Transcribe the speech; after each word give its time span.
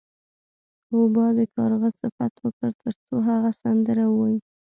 روباه 0.93 1.31
د 1.39 1.41
کارغه 1.55 1.89
صفت 2.01 2.33
وکړ 2.43 2.69
ترڅو 2.81 3.15
هغه 3.29 3.51
سندره 3.61 4.03
ووایي. 4.09 4.39